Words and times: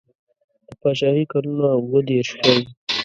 د 0.67 0.69
پاچهي 0.81 1.23
کلونه 1.31 1.67
اووه 1.77 1.99
دېرش 2.09 2.29
ښيي. 2.39 2.61